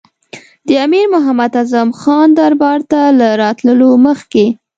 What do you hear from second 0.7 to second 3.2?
امیر محمد اعظم خان دربار ته